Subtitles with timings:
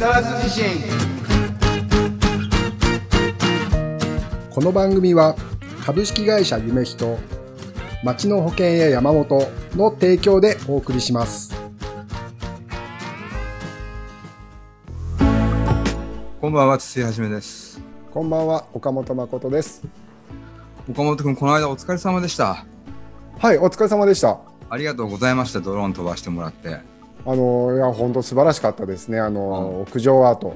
[0.00, 0.64] 沢津地震
[4.48, 5.36] この番組は
[5.84, 7.18] 株式会社夢人
[8.02, 9.46] 町の保険や山本
[9.76, 11.54] の提供でお送りします
[16.40, 17.82] こんばんは、筒井はじめです。
[18.10, 19.82] こんばんは岡本誠です
[20.88, 22.64] 岡本君、この間お疲れ様でした。
[23.38, 24.40] はいお疲れ様でした
[24.70, 26.89] ありがとうございました、ドローン飛ばしてもらって。
[27.26, 29.18] あのいや本当素晴らしかったですね。
[29.20, 30.54] あの、屋上アート。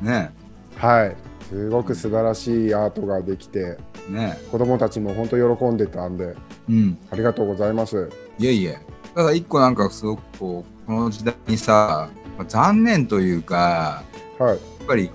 [0.00, 0.32] ね。
[0.76, 1.16] はい。
[1.48, 3.78] すごく素晴らしいアートができて
[4.10, 4.38] え、ね。
[4.50, 6.36] 子供たちも本当喜んでたんでえ。
[6.70, 6.98] うん。
[7.10, 8.10] ありがとうございます。
[8.38, 8.78] いえいえ。
[9.14, 12.08] ただ一個なんかすごくこう、この時代にさ、
[12.48, 14.02] 残念というか、
[14.38, 14.48] はい。
[14.50, 15.10] やっぱり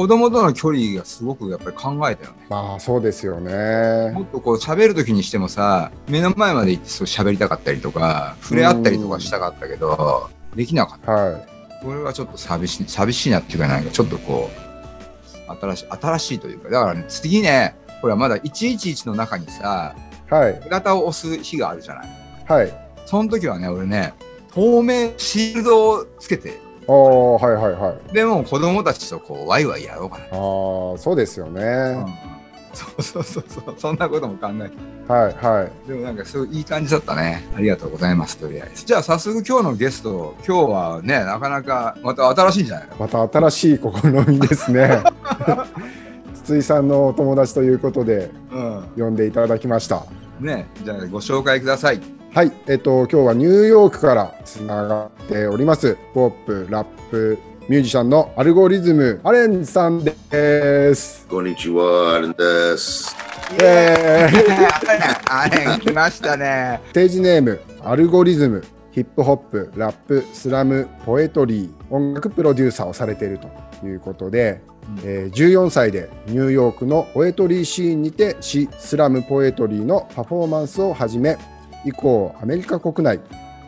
[0.00, 2.46] 子供との距離がすごくやっぱり考えたよね。
[2.48, 11.12] まあそうですよねもっとこう喋る時にしてもさ、目の前まで行ってそう喋りたかったりとか、触れ合ったりとかしたかったけど、できなかった。
[11.12, 11.46] はい
[11.82, 19.94] これはちょっと寂しい、寂しいなっていうか、なんかちょっとこう、新しい、新しいというか、だからね、次ね、これはまだ111の中にさ、
[20.30, 22.08] はい手形を押す日があるじゃない。
[22.48, 22.72] はい
[23.04, 24.14] その時はね、俺ね、
[24.54, 26.58] 透明シールドをつけて、
[26.92, 30.24] おーはいはいはいでもう子供たちとこう、ワイワイやろうかな。
[30.24, 30.30] ああ
[30.98, 32.06] そうですよね、うん
[32.72, 35.12] そうそうそうそう、そんなことも考えて。
[35.12, 37.42] はいはいでもなんかすごいいい感じだったね。
[37.56, 38.86] ありがとうございます、とりあえず。
[38.86, 42.94] じゃあ早速今日のゲスト、今日はね、なかなかまた新しいんじゃないの？
[42.96, 45.02] また新しい試みですね
[46.44, 48.84] 筒井さんのお友達ということでうん。
[48.96, 50.06] 呼んでいただきました
[50.38, 52.00] ね、じゃあご紹介ください。
[52.32, 63.16] はいえっと今日はニューヨークからつながっておりますポップラップミュージシャンのアルゴリズムアレンさんですこんにちは、アレンです。
[63.52, 64.44] イエーイ
[65.28, 66.80] あれ、来ましたね。
[66.90, 74.60] ステージネームアルゴリズムヒップホップラップスラムポエトリー音楽プロデューサーをされているということで、
[75.04, 81.36] えー14歳でニューヨークのポエトリーシーンにて詩スラムポエトリーのパフォーマンスを始め
[81.84, 83.20] 以降アメリカ国内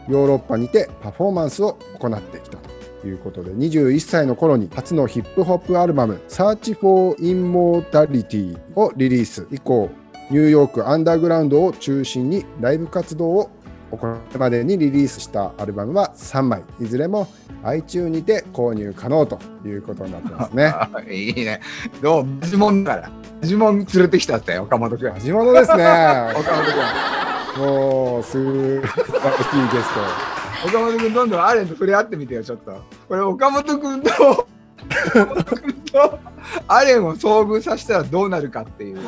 [0.09, 2.59] ヨーロッパにてパフォーマンスを行ってきた
[3.01, 9.47] ということで21歳の頃に初のヒップホップアルバム「Search for Immortality」をリリース。
[9.51, 9.91] 以降
[10.31, 13.51] ニューヨークアンダーグラウンドを中心にライブ活動を
[13.97, 17.29] 行うまでにリリースしたアルバムは3枚いずれも
[17.63, 20.67] iTunes にて購入可能ということになってますね。
[20.67, 21.61] あ いいね。
[22.01, 23.11] どうマジモンだから。
[23.41, 25.13] マジモン連れてきたって、岡本君。
[25.21, 25.85] 地元ですね。
[26.35, 27.67] 岡本君。
[27.67, 32.73] もうす晴らしいゲス岡本君、どんどんアレンと触れ合ってみてよ、ちょっと。
[33.09, 34.47] これ、岡本君と
[36.69, 38.99] アレンを遭遇させたらどうなるかっていう。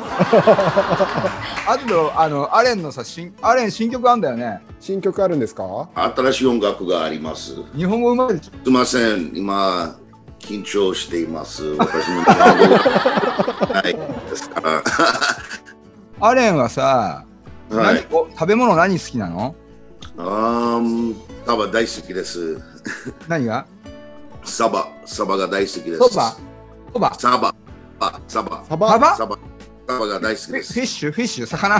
[1.67, 4.61] あと、あの、アレンのさ、新アレン新曲あんだよね。
[4.67, 4.73] ト。
[4.79, 5.89] 新曲あるんですか？
[5.95, 7.55] 新しい音楽があります。
[7.55, 8.51] す日本語うまいでしょ。
[8.65, 9.95] みません、今、
[10.39, 11.63] 緊張しています。
[11.77, 12.77] 私の日本語
[13.73, 14.83] がないですから。
[16.21, 17.25] アレンはさ、
[17.69, 18.07] はい。
[18.09, 19.55] 食べ物何好きなの？
[20.17, 20.79] あー
[21.11, 21.15] ん、
[21.45, 22.61] サバ大好きです。
[23.27, 23.65] 何が？
[24.45, 25.97] サバ、サバが大好きです。
[25.97, 26.37] そば？
[26.93, 27.13] そば？
[27.15, 27.55] サバ、
[27.99, 28.89] あサバ、サバ？
[28.89, 29.15] サバ？
[29.15, 29.37] サバ、
[29.87, 30.73] サバが大好きです。
[30.73, 31.73] フィッシュフィッシュ魚？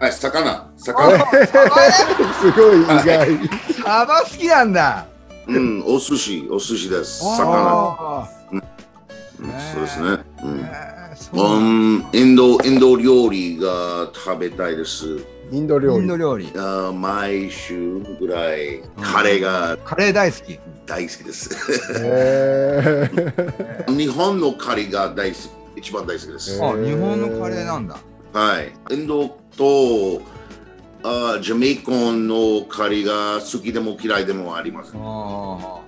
[0.00, 1.18] はい、魚、え魚。
[2.40, 2.82] すごい。
[2.82, 3.28] 意外。
[3.84, 5.06] サバ好きなんだ。
[5.46, 7.20] うん、お寿司、お寿司です。
[7.20, 7.46] 魚。
[7.48, 8.60] あうん。
[9.40, 10.24] そうですね。
[11.32, 15.18] うん、インド、インド料理が食べたいです。
[15.52, 16.16] インド料理インド。
[16.16, 21.50] 料理あー毎週ぐらいカレーがカレー大好き大好きです。
[22.04, 25.36] えー 日本のカレーが大好
[25.74, 26.60] き、一番大好きです。
[26.62, 27.96] あ日本のカレーなんだ
[28.32, 28.72] はい。
[28.94, 30.20] インドと
[31.02, 34.92] あージャメイコンのカレーが好きでも嫌いでもあります。
[34.94, 35.78] あ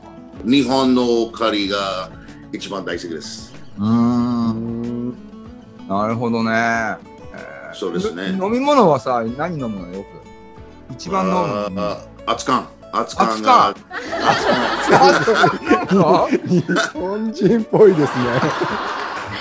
[0.45, 2.11] 日本のカレーが
[2.53, 3.53] 一番大好きです。
[3.79, 5.15] ーうーん
[5.89, 7.18] なるほどね、えー
[7.75, 8.31] そうですね。
[8.31, 10.07] 飲み物はさ何飲むのよく。
[10.93, 11.33] 一番飲
[11.71, 11.81] む。
[11.81, 12.65] の熱燗。
[12.93, 13.75] 熱燗熱が
[15.93, 18.25] 飲むの日本人っぽいですね。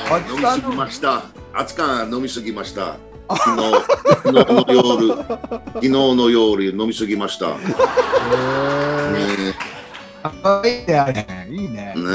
[0.09, 1.23] 熱飲みすぎ燗ました。
[1.53, 2.97] 熱燗飲みすぎました。
[3.29, 3.61] 昨日
[4.23, 7.47] 昨日の夜、昨日の夜飲みすぎました。
[7.47, 7.55] ね
[9.49, 9.53] え。
[10.23, 11.27] あいいねあれ。
[11.49, 11.93] いいね。
[11.95, 11.99] え。
[11.99, 12.05] ね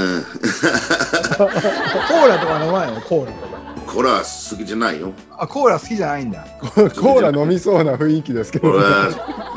[1.38, 3.00] コーラとか飲まないの？
[3.02, 3.51] コーラとか
[3.92, 5.12] えこれは好きじゃないよ。
[5.38, 8.74] あコーラ好きじゃないんだー コーラ飲みそうな雰囲気ですけど。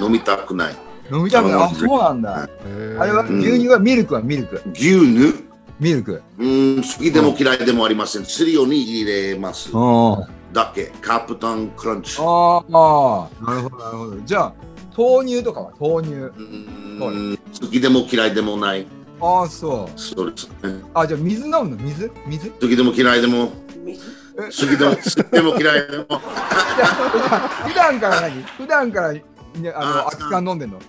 [0.02, 0.76] 飲みたくない。
[1.12, 5.46] 飲みたくないあそうなんだえーあれはうん牛乳はミルクはミルク牛乳？
[5.80, 8.26] ミルクうん、好きでも嫌いでもありません。
[8.26, 9.70] シリオに入れます。
[9.74, 10.92] あだけ。
[11.02, 12.18] カプタンクランチ。
[12.20, 14.54] ああなるほどなるほどじゃあ
[14.98, 15.72] 豆乳とかは？
[15.80, 18.88] 豆乳うん好きでも嫌いでもない。
[19.22, 20.00] あああ、そう。
[20.00, 20.82] そうですね。
[20.94, 21.78] あ、じゃあ水飲むの？
[21.78, 22.12] 水？
[22.28, 22.50] 水？
[22.50, 23.50] 好きでも嫌いでも、
[23.86, 24.02] 水？
[24.36, 26.06] 好きでも好きでも嫌いでも。
[27.68, 28.44] 普段から何？
[28.44, 29.24] 普段から、ね、
[29.74, 30.80] あの、あ空き缶飲んでんの？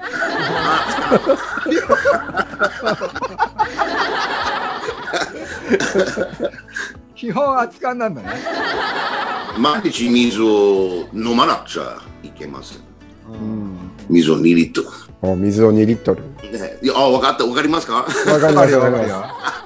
[7.15, 8.29] 基本空き缶なんだね。
[9.59, 12.79] 毎日水を飲まなくちゃいけません。
[13.29, 13.79] うん
[14.09, 14.89] 水を2リットル。
[15.23, 16.23] お水を2リットル。
[16.53, 17.95] ね、いやあ、分かった、分かりますか？
[17.95, 19.66] わかりますわかりわまかす。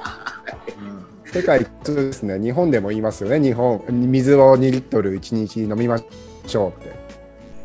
[1.33, 2.41] 世界一ですね。
[2.41, 3.41] 日本でも言いますよね。
[3.41, 5.99] 日本、水を2リットル1日飲みま
[6.45, 6.93] しょうって。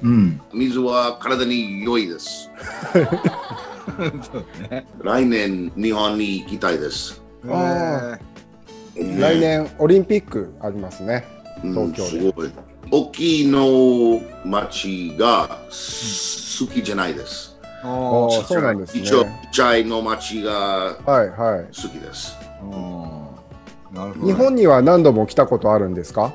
[0.03, 0.41] うん。
[0.53, 2.51] 水は体に良いです。
[2.93, 4.85] そうね。
[5.01, 7.23] 来年、日本に行きたいです。
[7.49, 8.19] あ
[8.95, 11.25] え来年オリンピックありますね。
[11.63, 12.51] うん東京ですごい。
[12.91, 17.57] 大きいの町が好きじゃないです。
[17.83, 22.37] ー、おーおーそうなんですね一応、ちっちゃいの町がはいは好きです。
[22.61, 23.21] おーなるほど。
[23.21, 23.24] い。
[24.23, 26.33] 日本には何度も来たことあるんですか？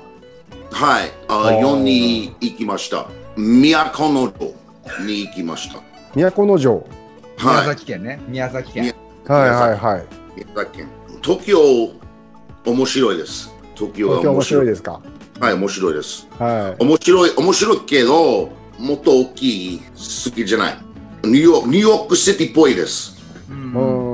[0.70, 3.06] はい、あー4に行きました。
[3.36, 4.54] 都の城
[5.04, 5.80] に行きました。
[6.14, 6.86] 都城？
[7.38, 8.20] 宮はい、崎県ね。
[8.28, 8.94] 宮崎県。
[9.26, 10.04] はいはいはい。
[10.36, 10.88] 宮崎県
[11.22, 11.58] 東京、
[12.66, 13.54] 面白いです。
[13.74, 15.00] 東京は面白いでですか？
[15.34, 15.40] す。
[15.40, 16.28] はい、面白いです。
[16.38, 20.78] は面白い、面白いけど、もっと大きい、好きじゃない。
[21.24, 23.18] ニューヨーク、ニューヨークシティっぽいです。
[23.50, 24.09] うん。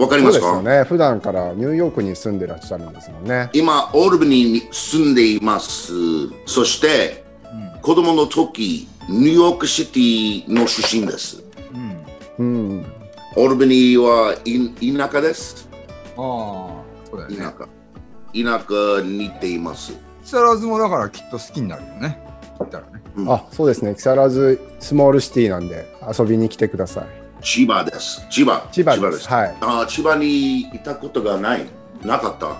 [0.00, 0.46] わかりますか？
[0.46, 0.84] そうですよね。
[0.84, 3.50] 普段からニューヨークに住んでらっしゃるんですもんね。
[3.52, 5.92] 今、オルバニーに住んでいます。
[6.46, 11.42] そして、うん子供の時、ニューヨークシティの出身です。
[12.38, 12.44] うん。
[12.46, 12.86] うん。
[13.36, 15.68] オルバニーはい田舎です。
[16.16, 17.36] ああ、そうだよね。
[17.36, 17.68] 田舎。
[18.32, 18.64] 田
[18.98, 19.92] 舎に似ています。
[20.24, 22.18] 木更津もだからきっと好きになるよね。
[22.58, 23.02] 言ったらね。
[23.16, 23.94] うんあ、そうですね。
[23.94, 25.86] 木更津スモールシティなんで
[26.18, 27.04] 遊びに来てください。
[27.42, 28.26] 千葉です。
[28.30, 28.66] 千葉。
[28.72, 29.28] 千葉です。
[29.28, 29.56] はい。
[29.60, 31.66] あ千葉にいたことがない。
[32.04, 32.56] なかった。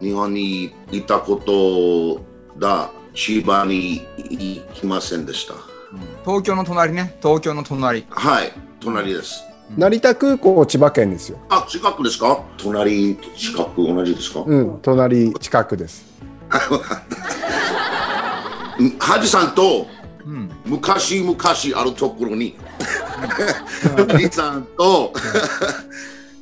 [0.00, 2.20] 日本にいたこと
[2.58, 2.90] だ。
[3.14, 5.54] 千葉に行きませんでした。
[6.24, 7.16] 東京の隣ね。
[7.22, 8.04] 東京の隣。
[8.10, 9.44] はい、隣です。
[9.76, 11.38] 成田空港千葉県ですよ。
[11.48, 12.42] あ、近くですか？
[12.58, 14.78] 隣と近く同じですか、うん。
[14.82, 16.04] 隣近くです。
[18.98, 19.86] ハジさんと
[20.26, 20.50] うん。
[20.64, 21.36] 昔々
[21.80, 22.56] あるところに、
[23.28, 25.12] ハジさんと、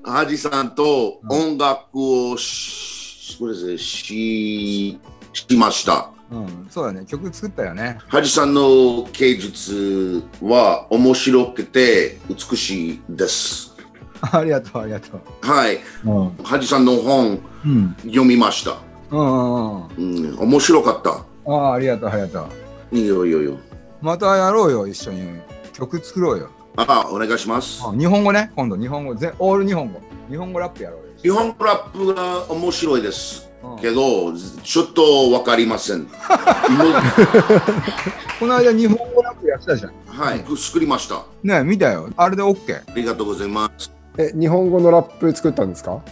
[0.02, 4.98] ハジさんと音楽をし、そうですねし
[5.32, 6.10] しました。
[6.30, 6.66] うん。
[6.70, 7.04] そうだね。
[7.06, 7.98] 曲作ったよね。
[8.08, 13.74] ハジさんの芸術は面白くて美しいです。
[14.20, 15.20] ありがとう、ありがとう。
[15.42, 16.44] はい、うん。
[16.44, 17.96] ハジさんの本うん。
[18.04, 18.78] 読みました。
[19.10, 21.24] うん、面白かった。
[21.50, 22.48] ああ、ありがとう、ありがと
[22.92, 22.96] う。
[22.96, 23.58] いいよいいよいいよ。
[24.00, 25.40] またやろうよ、一緒に。
[25.72, 26.50] 曲作ろうよ。
[26.76, 27.82] あ、お願いします。
[27.84, 30.00] あ日本語ね、今度日本語、ぜオール日本語。
[30.30, 31.06] 日本語ラップやろうよ。
[31.22, 34.32] 日本ラップが面白いですうんけど、
[34.62, 36.06] ちょっとわかりません。
[38.40, 39.92] この間日本語ラップやってたじゃん。
[40.06, 41.24] はい、作りました。
[41.42, 42.08] ね見たよ。
[42.16, 42.76] あれで OK。
[42.76, 44.01] ありがとうございます。
[44.18, 45.92] え、日本語のラップ作ったんですか？
[45.92, 46.02] うん。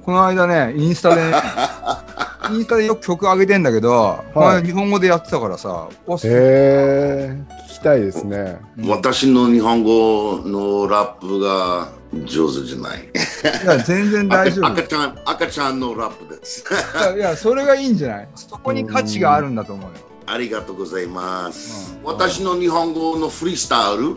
[0.00, 1.22] この間ね、インスタで、
[2.54, 7.36] インスタでよく曲上げてんだけど、この間日本語でやってたからさ、おすへえ、
[7.68, 8.58] 聞きたいですね。
[8.78, 11.88] うん私の日本語のラップが
[12.24, 13.00] 上手じゃない。
[13.00, 14.66] いや全然大丈夫。
[14.66, 16.64] 赤ちゃん、赤ちゃんのラップです。
[16.96, 18.28] いやいや、それがいいんじゃない？
[18.36, 19.90] そこに価値があるんだと思うよ。
[20.26, 21.96] ありがとうございます。
[22.02, 24.16] うん私の日本語のフリースタイル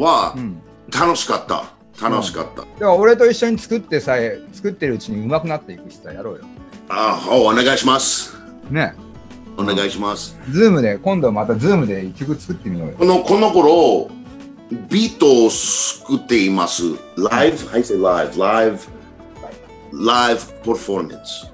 [0.00, 0.60] はうん。
[0.90, 1.64] 楽しかった。
[2.00, 2.62] 楽しかった。
[2.62, 6.44] だから俺と一緒に作ってさ、作ってるうちに上手くなっていくしさ、やろうよ。
[6.88, 8.36] あ、おお願いします。
[8.70, 8.94] ね。
[9.56, 10.38] お願いします。
[10.50, 12.94] ズームで、今度またズームで一曲作ってみようよ。
[12.96, 14.08] このこの頃、
[14.88, 16.84] ビートを作っています。
[17.16, 17.74] Live?
[17.74, 18.32] I say live.
[18.34, 18.88] Live.
[19.92, 21.50] Live performance.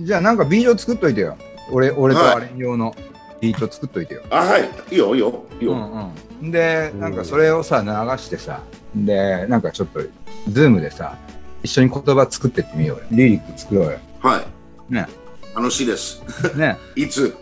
[0.00, 1.36] じゃあなんかビート作っといてよ。
[1.70, 2.94] 俺、俺とはいあれ用の
[3.40, 4.22] ビート作っといてよ。
[4.30, 4.68] あ、はい。
[4.90, 5.44] いいよ、いいよ。
[5.60, 5.72] いいよ。
[5.72, 6.12] うん
[6.42, 6.50] うん。
[6.50, 7.88] で、なんかそれをさ、流
[8.20, 8.60] してさ、
[8.94, 10.00] で、なんかちょっと、
[10.48, 11.16] ズームでさ、
[11.62, 13.04] 一緒に言葉作ってってみようよ。
[13.10, 13.98] リリック作ろうよ。
[14.20, 14.92] はい。
[14.92, 15.06] ね。
[15.54, 16.22] 楽しいです。
[16.56, 16.76] ね。
[16.96, 17.34] いつ？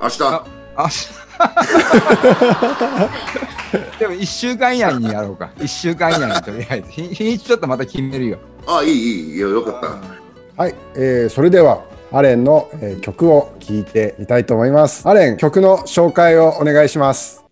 [0.00, 0.44] 明日あ
[0.76, 1.08] あし
[3.98, 5.50] でも1週間以内にやろうか。
[5.58, 6.90] 1週間以内にとりあえず。
[6.90, 8.38] 日日にちちょっとまた決めるよ。
[8.66, 9.88] あ、いい、いい、いいよ、よかった。
[10.62, 11.82] はい、えーそれでは
[12.12, 15.06] アレンの、えー曲を聴いてみたいと思います。
[15.08, 17.45] アレン、曲の紹介をお願いします。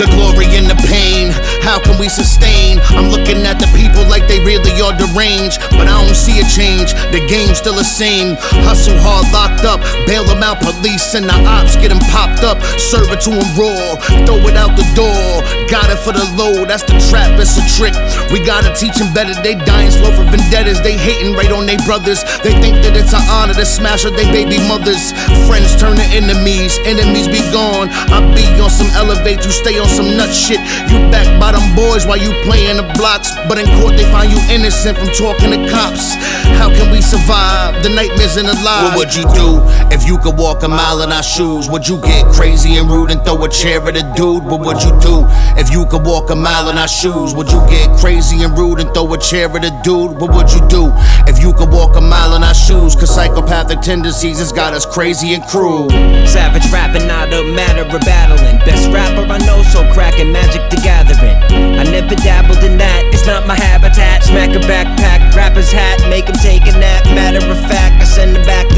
[0.00, 1.28] The glory and the pain,
[1.60, 2.80] how can we sustain?
[2.96, 6.46] I'm looking at the people like they really are deranged, but I don't see a
[6.48, 6.96] change.
[7.12, 8.40] The game's still the same.
[8.64, 12.39] Hustle hard, locked up, bail them out, police and the ops get them popped.
[12.76, 15.44] Serve it to them raw, throw it out the door.
[15.70, 17.94] Got it for the low, that's the trap, it's a trick.
[18.32, 20.82] We gotta teach them better, they dying slow for vendettas.
[20.82, 22.22] They hating right on their brothers.
[22.42, 25.12] They think that it's an honor to smash up their baby mothers.
[25.46, 27.88] Friends turn to enemies, enemies be gone.
[28.10, 30.60] I be on some elevate, you stay on some nut shit.
[30.90, 33.30] You back by them boys while you playing the blocks.
[33.46, 36.18] But in court, they find you innocent from talking to cops.
[36.58, 38.90] How can we survive the nightmares and the lies?
[38.90, 39.62] What would you do
[39.94, 41.70] if you could walk a mile in our shoes?
[41.70, 44.42] Would you get crazy and rude and throw a chair at a dude?
[44.44, 47.34] What would you do if you could walk a mile in our shoes?
[47.34, 50.18] Would you get crazy and rude and throw a chair at a dude?
[50.18, 50.90] What would you do
[51.30, 52.94] if you could walk a mile in our shoes?
[52.96, 55.88] Cause psychopathic tendencies has got us crazy and cruel.
[56.26, 58.58] Savage rapping, not a matter of battling.
[58.66, 61.38] Best rapper I know, so cracking magic the gathering.
[61.78, 64.24] I never dabbled in that, it's not my habitat.
[64.24, 67.04] Smack a backpack, rapper's hat, make him take a nap.
[67.14, 68.69] Matter of fact, I send him back.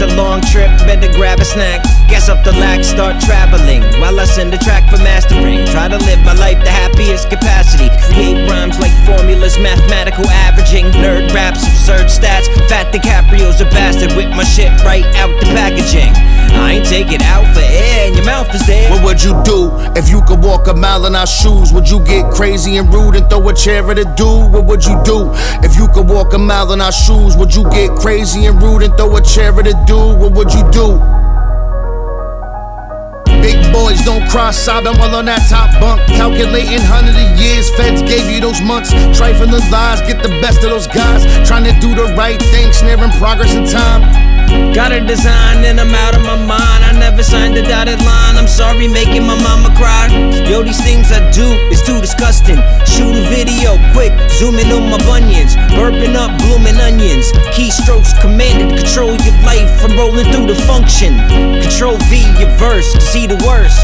[0.00, 1.82] It's a long trip, better grab a snack.
[2.08, 3.82] Guess up the lack, start traveling.
[3.98, 5.66] While I send a track for mastering.
[5.66, 7.90] Try to live my life the happiest capacity.
[8.06, 10.86] Create rhymes like formulas, mathematical averaging.
[11.02, 12.46] Nerd raps, absurd stats.
[12.70, 16.14] Fat DiCaprio's a bastard with my shit right out the packaging.
[16.54, 18.90] I ain't take it out for air, and your mouth is there.
[18.90, 21.72] What would you do if you could walk a mile in our shoes?
[21.72, 24.52] Would you get crazy and rude and throw a chair at a dude?
[24.52, 25.30] What would you do
[25.66, 27.36] if you could walk a mile in our shoes?
[27.36, 29.87] Would you get crazy and rude and throw a chair at a dude?
[29.96, 31.00] What would you do?
[33.40, 36.00] Big boys don't cross sobbing all on that top bunk.
[36.08, 38.90] Calculating hundred of years, feds gave you those months.
[39.16, 41.24] Trifling the lies, get the best of those guys.
[41.48, 44.27] Trying to do the right thing, snaring progress in time.
[44.74, 46.84] Got a design and I'm out of my mind.
[46.84, 48.36] I never signed a dotted line.
[48.36, 50.08] I'm sorry, making my mama cry.
[50.48, 52.56] Yo, these things I do is too disgusting.
[52.86, 55.56] Shoot a video quick, zooming on my bunions.
[55.76, 57.32] Burping up blooming onions.
[57.52, 59.68] Keystrokes commanded, control your life.
[59.84, 61.18] I'm rolling through the function.
[61.60, 63.78] Control V, your verse, to see the worst.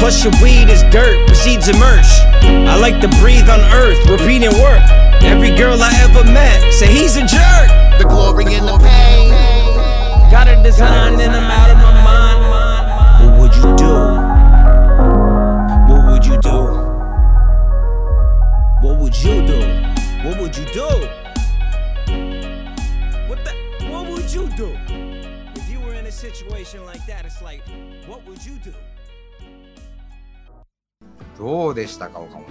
[0.00, 2.10] Plus your weed is dirt, proceeds immerse.
[2.42, 4.82] I like to breathe on earth, repeating work.
[5.22, 7.68] Every girl I ever met say he's a jerk.
[7.98, 9.59] The glory and the pain.
[10.30, 12.38] Got a design and I'm out of my mind.
[13.20, 13.94] What would you do?
[15.90, 16.56] What would you do?
[18.80, 19.60] What would you do?
[20.24, 20.86] What would you do?
[23.28, 23.52] What the?
[23.90, 24.68] What would you do?
[25.56, 27.62] If you were in a situation like that, it's like,
[28.06, 28.72] what would you do?
[31.36, 32.46] どうでしたか、岡本い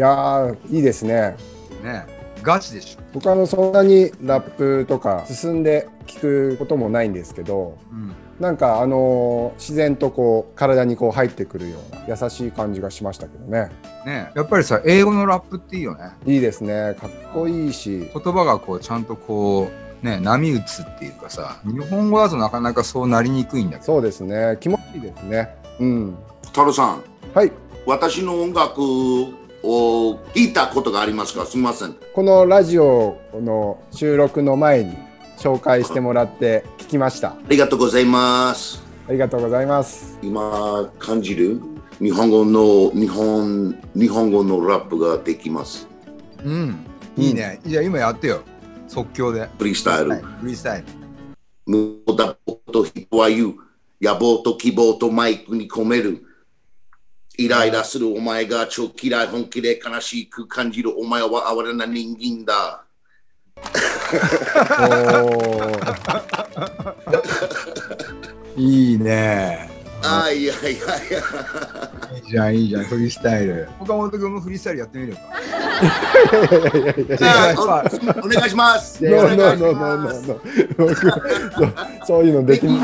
[0.00, 1.36] やーいいですね
[1.70, 1.84] 君。
[1.84, 2.04] ね
[2.42, 3.02] ガチでしょ。
[3.12, 8.12] 僕あのそんなにラップとか進んで聞くこともないんですけどうん。
[8.40, 13.70] なんかあのー自然とこう体にこう入ってくるような優しい感じがしましたけどね。
[14.06, 16.12] ねやっぱりさ、英語のラップっていいよね。
[16.24, 16.94] いいですね。
[17.00, 18.10] かっこいいし。
[18.12, 19.68] 言葉がこう、ちゃんとこ
[20.02, 23.84] う、ね、波打つっていうかさ、日本語だとなかなかそうなりにくいんだけど。
[23.94, 24.56] そうですね。
[24.60, 25.56] 気持ちいいですね。
[25.80, 26.16] うん。
[26.44, 27.02] 太郎さん、
[27.34, 27.52] はい。
[27.84, 28.80] 私の音楽
[29.64, 31.44] を聞いたことがありますか？
[31.44, 31.96] すみません。
[32.14, 34.96] このラジオの収録の前に
[35.38, 38.82] 紹介してもらって聞きましたありがとうございます。
[39.08, 41.60] ありがとうございます今感じる
[42.00, 45.88] 日本語の日本日本語のラップができます。
[46.44, 46.86] うん。
[47.16, 47.60] いいね。
[47.66, 48.42] じゃあ今やってよ。
[48.86, 49.48] 即興で。
[49.58, 50.10] フリースタイル。
[50.10, 50.86] はい、フリースタイル。
[51.66, 52.36] 無駄
[52.72, 53.54] と人は言う。
[54.00, 56.24] 野望と希望とマイクに込める。
[57.36, 62.84] イライラするお前が超嫌い本気で悲しく感じるお前は哀れな人間だ。
[68.56, 69.68] いいね。
[70.02, 70.78] あいやいやいや。
[72.14, 73.68] いいじゃん、いいじゃん、フリースタイル。
[73.80, 75.20] 岡本君もフリースタイルやってみるか。
[77.16, 77.62] じゃあお
[78.26, 79.02] お願いします。
[79.04, 81.12] ノーノーお願いしノーノーノますーノー僕そう
[82.06, 82.82] そういうのできないで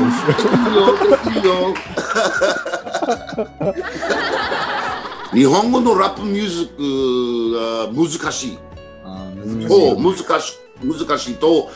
[1.41, 1.73] すよ
[5.33, 8.57] 日本語のラップミュージックが難しい。
[9.03, 11.69] 難しいと難し難しいと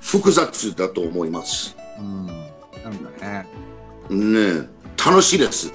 [0.00, 1.76] 複雑だと思います。
[1.98, 2.26] うん。
[2.26, 2.36] なん
[2.96, 3.46] かね。
[4.10, 4.68] ねえ
[5.04, 5.72] 楽しいです。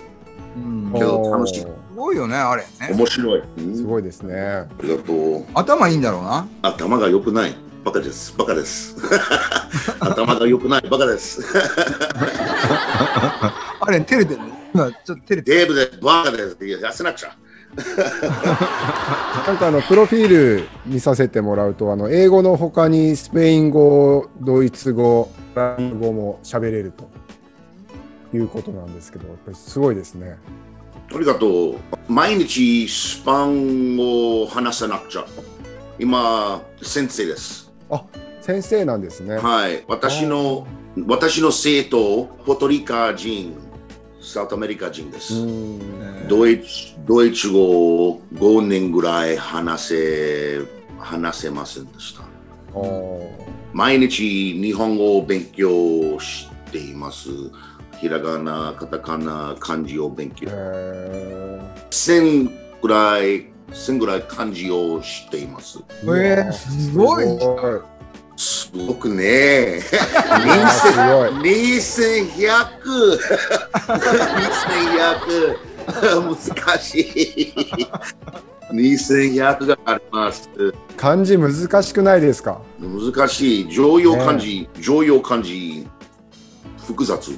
[0.55, 0.91] うん。
[0.93, 2.67] けど楽しいすごいよね、あれね。
[2.91, 3.41] 面白い。
[3.57, 5.45] うんすごいですねありがとう。
[5.53, 6.47] 頭いいんだろうな。
[6.61, 7.55] 頭が良くない。
[7.83, 8.35] バカです。
[8.37, 8.95] バカです。
[9.99, 10.81] 頭が良くない。
[10.89, 11.41] バカです。
[13.79, 14.41] あれ、照れてる
[14.73, 15.57] 今、ちょっと照れてる。
[15.59, 15.99] デーブです。
[16.01, 16.65] バカです。
[16.65, 17.35] いや痩せなくちゃ。
[19.47, 27.09] なんかあのプロフィール見させてもらうとあの英語の他にスペイン語ドイツ語フランス語も喋れると
[28.35, 30.37] いうことなんですけど、やっぱりすごいですね。
[31.13, 31.75] ありがとう。
[32.07, 35.25] 毎日スパンを話さなくちゃ。
[35.99, 37.71] 今、先生です。
[38.41, 39.37] 先生なんですね。
[39.37, 39.83] はい。
[39.87, 40.67] 私の、
[41.05, 43.55] 私の生徒、ポトリカ人、
[44.27, 45.33] サウトアメリカ人でうす。
[45.33, 46.27] ん。
[46.27, 46.67] ドイツ
[47.05, 50.59] ドイツ語を5年ぐらい話せ、
[50.99, 52.23] 話せませんでした。
[53.73, 57.29] 毎日日本語を勉強しています。
[57.99, 60.47] ひらがな、カタカナ、漢字を勉強。
[60.51, 65.79] へ1000ぐらい、1000ぐらい漢字を知っています。
[66.03, 67.25] ーえーすごい
[68.37, 69.81] すごくね。
[69.81, 71.31] すごい。
[71.41, 72.67] 2100。
[75.87, 76.63] 2100。
[76.67, 77.53] 難しい。
[78.71, 80.49] 2100があります。
[80.97, 81.51] 漢字難
[81.83, 82.61] しくないですか？
[82.79, 83.73] 難しい。
[83.73, 85.87] 常用漢字、常用漢字、
[86.85, 87.31] 複雑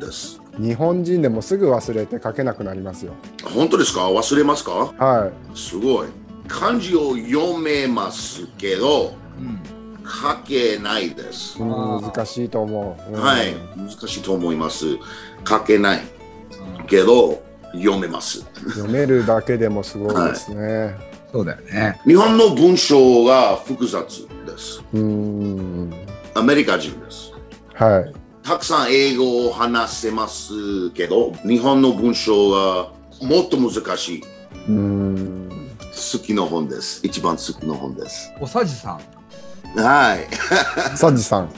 [0.00, 0.40] です。
[0.58, 3.12] 日本人でもすぐ忘れて書けなくなりますよ。
[3.44, 4.10] 本当ですか？
[4.10, 4.72] 忘れますか？
[4.72, 6.08] はすごい。
[6.48, 9.60] 漢字を読めますけど、うん
[10.10, 13.12] 書けないです難しいと思う。
[13.14, 14.98] うんはい、難しいと思います。
[15.48, 16.00] 書けない
[16.88, 18.40] けど、読めます。
[18.70, 20.96] 読めるだけでもすごいですね。
[21.32, 22.00] そうだよね。
[22.04, 24.82] 日本の文章が複雑です。
[24.92, 25.92] うん。
[26.34, 27.32] アメリカ人です。
[27.74, 28.12] はい。
[28.42, 34.22] たくさん英語を話せますけど、日本の文章がもっと難しい。
[34.68, 35.48] うん。
[35.78, 37.00] 好きの本です。
[37.06, 38.32] 一番好きの本です。
[38.40, 39.19] おさじさん。
[39.76, 40.96] はい。
[40.96, 41.52] サジさん。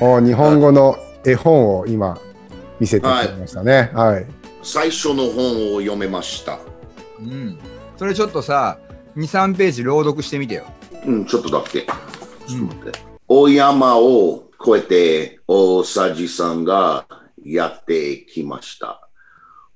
[0.00, 2.18] お日本語の絵本を今
[2.78, 3.90] 見せてくれましたね。
[3.94, 4.26] はい。
[4.62, 6.58] 最初の本を読めました。
[7.20, 7.58] うん。
[7.96, 8.78] それちょっとさ、
[9.16, 10.64] 2、3ページ朗読してみてよ。
[11.06, 11.82] うん、ちょっとだけ。
[12.46, 12.98] ちょっと待って。
[13.26, 17.06] 大山を越えて、大さじさんが
[17.44, 19.08] やってきました。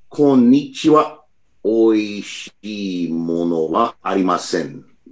[0.08, 1.22] こんにちは。
[1.64, 4.84] おいしいものはありません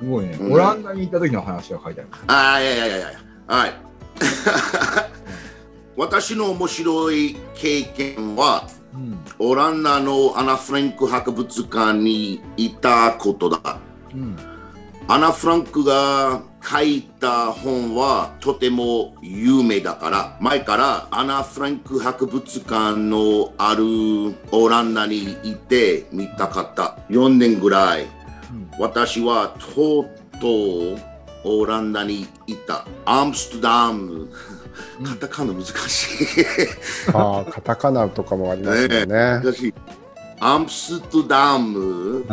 [0.00, 0.36] すごいね。
[0.40, 2.10] うんオランダに行った時の話が書いてある。
[2.26, 3.08] ああ、いやいやいやいや。
[3.46, 3.72] はい。
[5.96, 9.18] 私の面白い経験は、うん。
[9.38, 13.78] オランダのアナ・フランク博物館にいたことだ。
[14.12, 14.36] うん。
[15.06, 23.84] アナ・フランクが書いた本はとても有名だから、前からアナ・フランク博物館のある
[24.50, 26.98] オランダにいてみたかった。
[27.10, 28.06] 4年ぐらい。
[28.78, 31.14] 私はとうとう
[31.44, 32.86] オランダにいた。
[33.04, 34.28] アムステルダム。
[35.04, 36.46] カタカナ難しい。
[37.14, 39.06] ああ、カタカナとかもありますよね。
[39.06, 39.74] 難しい。
[40.40, 42.26] アムステルダムうん。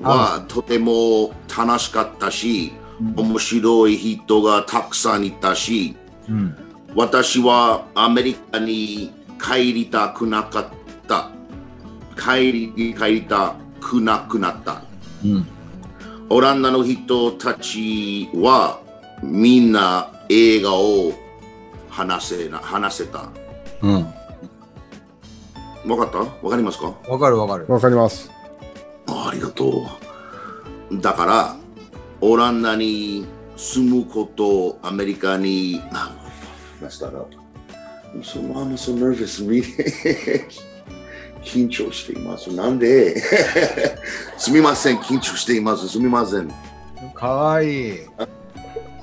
[0.00, 2.72] はとても楽しかったし、
[3.16, 5.96] 面白い人がたくさんいたし、
[6.28, 6.56] うん。
[6.94, 10.66] 私はアメリカに帰りたくなかっ
[11.06, 11.30] た。
[12.16, 14.87] 帰り帰りたくなくなった。
[15.24, 15.46] うん。
[16.30, 18.80] オランダの人たちは
[19.22, 21.12] みんな映画を
[21.88, 23.30] 話せな話せた。
[23.82, 24.06] うん。
[25.86, 26.18] わかった？
[26.18, 26.94] わかりますか？
[27.08, 27.66] わかるわかる。
[27.68, 28.30] わかります。
[29.06, 29.86] ありがと
[30.90, 30.98] う。
[31.00, 31.56] だから、
[32.20, 33.26] オランダに
[33.56, 36.14] 住むこと、アメリカに、あ、
[36.80, 37.34] messed that up.
[38.14, 39.42] I'm so, I'm so nervous.
[41.48, 42.52] 緊張しています。
[42.54, 43.18] なんで？
[44.36, 45.88] すみません、緊張しています。
[45.88, 46.52] すみません。
[47.14, 47.98] かわいい。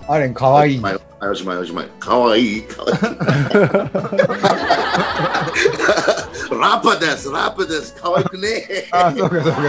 [0.07, 0.81] アレンかわいい。
[0.81, 1.87] はいおしまい、おしまい。
[1.99, 2.61] かわいい。
[2.61, 2.97] かわいい
[6.61, 7.95] ラッパです、ラッパです。
[7.95, 8.87] かわいくね。
[8.91, 9.61] あ、そうかそうか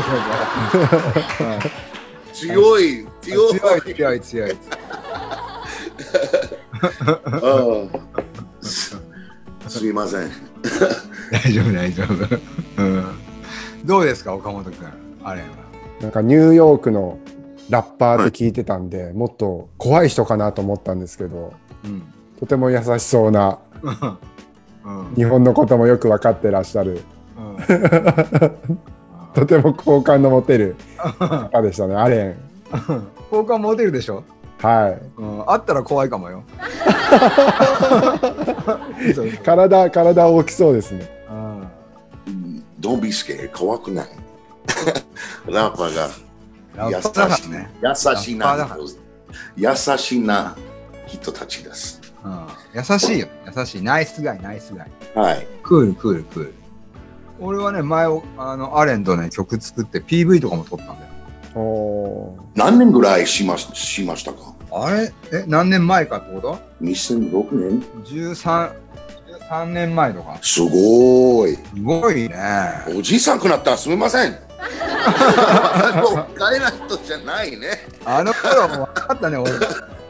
[0.73, 0.89] そうか。
[2.35, 3.59] 強い、強い。
[3.59, 4.57] 強い強い強い。
[9.69, 10.31] すみません。
[11.33, 12.83] 大丈夫大丈夫。
[12.83, 13.05] うん。
[13.85, 14.75] どうですか岡本君
[15.25, 15.49] アレンは。
[16.01, 17.19] なんかニューヨークの
[17.71, 21.53] ラッパーって聞いてたんで、もっと怖い人かなと思ったんですけど、
[21.85, 22.03] うん。
[22.39, 23.91] とても優しそうな、う
[24.91, 25.15] ん。
[25.17, 27.01] 日本のこともよく分かってらっしゃる、
[29.35, 30.77] とても好感の持てる
[31.51, 32.37] 方でしたね、アレン。
[33.31, 34.23] 好感持てるでしょ？
[34.63, 35.03] はい。
[35.19, 35.51] うん。
[35.51, 36.43] あったら怖いかもよ。
[39.45, 41.11] 体、体大きそうですね。
[41.31, 41.35] う
[42.31, 42.63] ん。
[42.81, 43.51] Don't be scared.
[43.53, 44.09] 怖くない。
[45.49, 46.09] ラッパーが
[46.77, 47.71] ラッパーだからね。
[47.83, 48.77] 優しいな
[49.57, 50.57] 優しいな
[51.07, 52.01] 人たちです。
[52.25, 53.29] うん、優しいよ。
[53.57, 53.83] 優しい。
[53.83, 54.91] ナイスガイ、ナイスガイ。
[55.15, 55.47] はい。
[55.63, 56.55] クール、クール、クール。
[57.39, 58.07] 俺はね、前、
[58.39, 60.99] あの、アレンとね、曲作って PV とかも撮ったんだよ。
[61.55, 64.39] おー何年ぐらいしまししましたか？
[64.73, 65.13] あれ？
[65.33, 68.73] え、何年前かってこと ?2006 年 ?13、
[69.49, 70.39] 13年前とか。
[70.43, 71.55] すごい。
[71.55, 72.35] すごいね。
[72.89, 74.33] おじさんくなったらすみません。
[74.33, 74.41] もう
[76.37, 77.87] 変えない人じゃないね。
[78.05, 79.53] あの頃も分かったね、俺。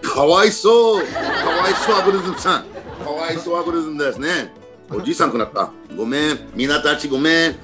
[0.03, 1.05] かわいそう。
[1.05, 2.65] かわいそう、アブリズムさん。
[3.05, 4.53] かわいそう、アブリズムですね。
[4.89, 5.71] おじさんくなった。
[5.97, 6.39] ごめん。
[6.55, 7.57] みんなたちごめん。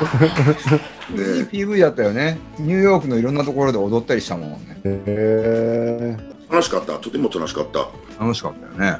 [0.00, 2.38] ねいい PV だったよね。
[2.58, 4.80] ニューヨークのいろんなところで踊ったりしたもんね。
[4.84, 6.98] へー楽しかった。
[6.98, 7.88] とても楽しかった。
[8.18, 8.98] 楽しかったよね。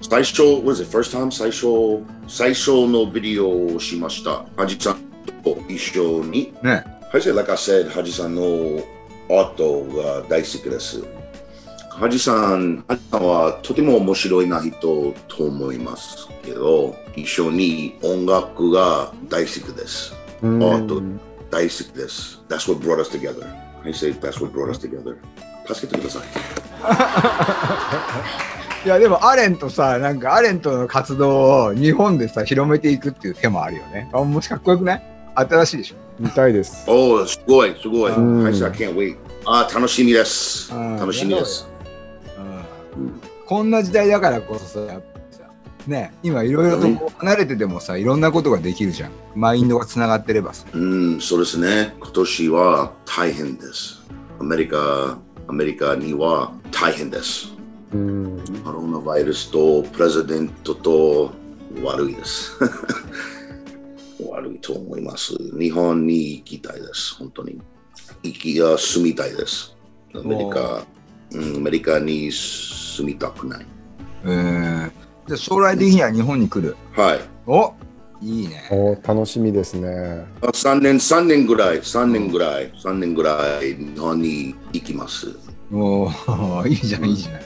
[0.00, 1.30] 最初、what is it, first time?
[1.30, 4.44] 最初、最初のビデオをしました。
[4.56, 4.96] ハジさん
[5.42, 6.54] と一緒に。
[6.62, 6.84] ね。
[7.12, 8.42] はい、say, like I said, ハジさんの
[9.30, 11.02] アートが大好きです。
[11.90, 20.14] ハジさん、ハジさんはとても面白いな人と思いますけど、一緒に音楽が大好きです。
[20.42, 21.02] うんアート
[21.50, 22.40] 大好きです。
[22.48, 23.46] That's what brought us together.
[23.84, 25.16] I say, that's what brought us together.
[25.72, 26.22] 助けてください。
[28.86, 34.08] いや、でもアレンとさ、なんかアレンとの活動を日本でさ、広めていくっていう手もあるよね。
[34.12, 35.02] あ、もしかっこよくない？
[35.34, 35.96] 新しいでしょ？
[36.20, 36.84] 見たいです。
[36.88, 38.12] おお、すごい、すごい。
[38.12, 39.16] うんはい、I can't wait.
[39.44, 40.72] あー、楽しみです。
[40.72, 41.66] うん楽しみです。
[42.38, 42.40] う
[43.00, 45.02] んこんな時代だからこそさ、やっ
[45.86, 49.12] ね、今いろいろとこう離れててもさ、いろんなことができるじゃん。
[49.34, 50.66] マインドがつながってればさ。
[50.72, 51.94] うん、そうですね。
[52.00, 54.02] 今年は大変です。
[54.40, 57.52] アメリカ、アメリカには大変です。
[57.92, 61.30] うんコロナウイルスとプレゼデントと
[61.82, 62.52] 悪いです。
[64.28, 65.34] 悪いと思います。
[65.58, 67.14] 日本に行きたいです。
[67.14, 67.60] 本当に。
[68.22, 69.76] 行きや住みたいです。
[70.14, 70.84] アメリカ、
[71.32, 73.66] うん、アメリカに住みたくない。
[74.24, 74.90] えー、
[75.26, 76.76] じゃあ将来的には日本に来る。
[76.94, 77.20] はい。
[77.46, 77.74] お
[78.22, 78.68] いいね。
[78.70, 79.88] お楽しみですね。
[80.40, 85.36] あ3年、三年ぐらい、3年ぐらい、3年ぐらい日本に行きます。
[85.72, 87.42] おー いいじゃん、いいじゃない。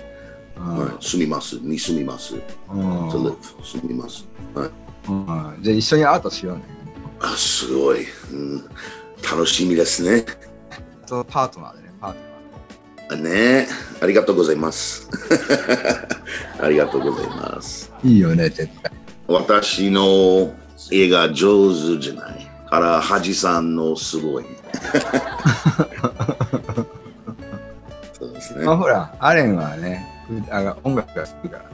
[0.59, 1.57] うんはい、住みます。
[1.57, 2.35] に住みます。
[2.35, 2.39] う
[2.77, 4.27] ん to live 住みます。
[4.55, 4.71] はい。
[5.09, 6.63] うんじゃあ一緒にアートしようね。
[7.21, 8.05] あ、すごい。
[8.33, 8.65] うん、
[9.23, 10.25] 楽しみですね。
[11.03, 11.90] あとパートナーでね。
[13.17, 13.69] ね
[14.01, 15.09] ありがとうございます。
[16.61, 17.93] ありがとうございます。
[18.05, 18.93] いいよね、絶対。
[19.29, 20.53] 私の
[20.91, 22.51] 絵が上手じゃない。
[22.71, 24.45] から、ハジさんのすごい。
[28.17, 28.73] そうですねま。
[28.73, 30.07] あほら、アレンはね、
[30.51, 31.69] あの音楽が好きからね、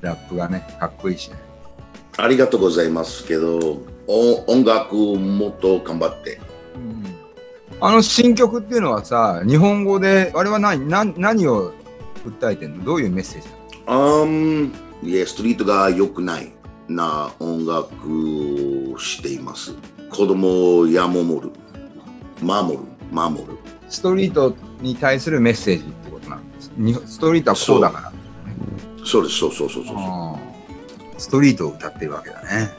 [0.00, 1.36] ラップがね、かっこいいしね。
[2.16, 6.40] ありがとうございますけど、お音楽もっと頑張って。
[7.80, 11.74] あの新曲っていうのはさ、日本語で、あれは何何何を
[12.24, 12.84] 訴えてんの？
[12.84, 13.54] どういうメッセージな
[14.24, 14.70] の？
[15.02, 16.52] いや、ストリートが良くない
[16.88, 19.74] な音楽をしています。
[20.10, 21.52] 子供をや守る。
[22.40, 22.82] 守る。
[23.12, 23.58] 守る。
[23.88, 26.72] ストリートに対するメッセージってことなんです。
[26.76, 28.12] にストリートはこうだから。
[29.04, 29.96] そうです、そうそうそうそう。
[31.20, 32.70] ストリートを歌ってるわけだね。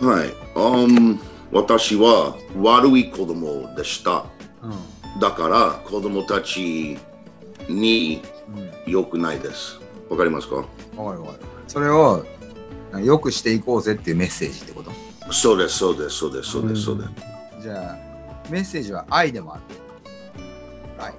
[0.00, 0.28] はい。
[0.54, 1.18] Um,
[1.52, 4.24] 私は悪い子供でした。
[5.20, 6.98] だから子供たち
[7.68, 8.22] に
[8.86, 9.80] 良くないです。
[10.08, 10.56] わかりますか？
[10.56, 11.38] わかるわかる。
[11.66, 12.24] それを
[13.02, 14.90] よくしていこうぜっていうメッセージってこと？
[15.32, 17.10] そうです、そうです、そうです、そうです、そうです。
[17.62, 17.96] じゃあ、
[18.48, 19.62] メッセージは愛でもある。
[20.98, 21.12] 愛。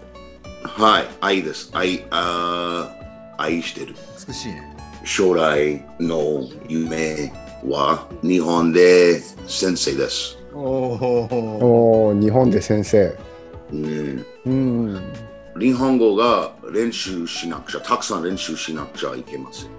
[0.63, 1.69] はい、愛です。
[1.73, 3.95] 愛、あー愛してる。
[4.27, 4.77] 美しいね。
[5.03, 7.33] 将来の夢
[7.65, 10.37] は日本で先生です。
[10.53, 12.13] おお。
[12.19, 13.26] 日本で先生。
[13.71, 15.13] うんうん。
[15.59, 19.69] 日本語が練習しなくちゃ、たくさん練習しなくちゃいけません。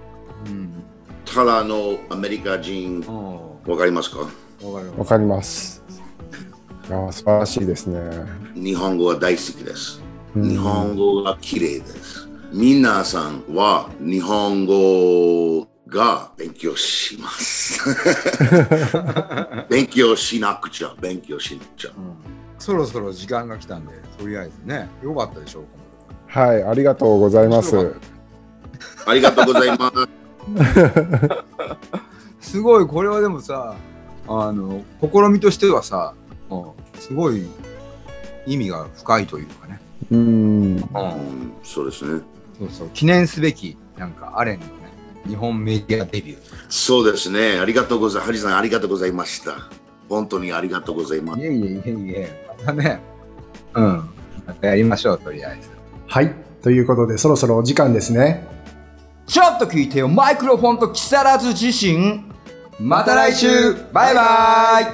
[0.47, 0.83] うん。
[1.25, 4.19] ただのアメリカ人、おわかりますか？
[4.97, 5.83] わかります。
[6.89, 7.99] いや素晴らしいですね。
[8.55, 10.01] 日本語は大好きです。
[10.35, 12.27] うん日本語が綺麗です。
[12.51, 17.79] 皆さんは日本語が勉強します。
[19.69, 21.91] 勉強しなくちゃ、勉強しなくちゃ。
[22.59, 25.63] そろそろ時間が来たんで、とりあえずね、よかったでしょう
[26.27, 27.95] はい、ありがとうございます。
[29.05, 29.91] ありがとうございま
[32.41, 32.51] す。
[32.51, 33.75] すごい、これはでもさ、
[34.27, 36.13] あの、試みとしてはさ、
[36.49, 37.47] うんすごい
[38.45, 39.79] 意味が深いというかね。
[40.11, 40.75] うん。
[40.75, 40.83] うん、
[41.63, 42.21] そうですね。
[42.59, 44.71] そうそう、記念すべき、なんか、アレンのね、
[45.27, 46.37] 日本メディアデビュー。
[46.67, 47.59] そうですね。
[47.59, 48.25] ありがとうございます。
[48.27, 49.69] ハリさん、ありがとうございました。
[50.09, 51.45] 本当にありがとうございますい。
[51.45, 52.55] えいえいえいえ。
[52.59, 52.99] またね。
[53.75, 54.09] うん。
[54.45, 55.69] またやりましょう、とりあえず。
[56.07, 56.33] はい。
[56.61, 58.45] ということで、そろそろお時間ですね。
[59.27, 62.29] ちょっと聞いてよ、マイクロフォンと木更津自身。
[62.79, 64.85] また来週バイバイ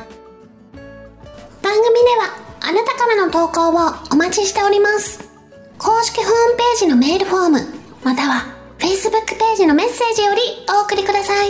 [1.62, 5.30] 番組ではあなたからの投稿をお待ちしております
[5.78, 7.60] 公式ホームページのメールフォーム
[8.04, 11.50] または Facebook ページのメッセージよりお送りください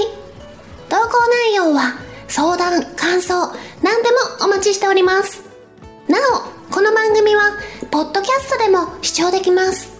[0.90, 2.05] 投稿内容は
[2.36, 5.42] 相談感想何でもお待ちしております。
[6.10, 6.18] な
[6.70, 7.54] おこの番組は
[7.90, 9.94] ポッドキャストでも視聴できます。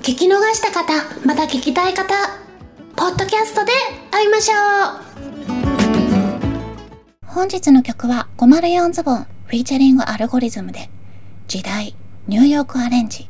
[0.00, 0.92] 聞き逃した方
[1.24, 2.14] また聞きたい方
[2.96, 3.72] ポッドキャストで
[4.10, 4.58] 会いましょう。
[7.24, 10.90] 本日の曲は504ズボンフィーチャリングアルゴリズムで
[11.46, 13.26] 時代ニューヨークアレンジ。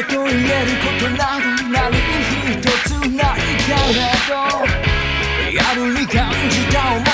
[0.00, 1.92] だと言えることなど何
[2.48, 4.32] 一つないけれど
[5.52, 7.08] やるに感じた思い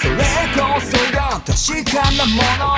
[0.00, 0.16] それ
[0.56, 2.74] こそが確かなもの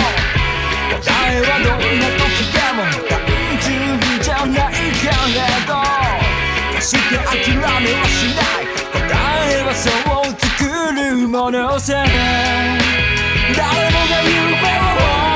[1.01, 3.17] 答えはどんな時でも単
[3.63, 5.73] 純じゃないけれど
[6.75, 9.09] 決して諦めはしない答
[9.51, 12.05] えはそう作るものさ
[13.57, 14.61] 誰もが夢
[15.31, 15.34] を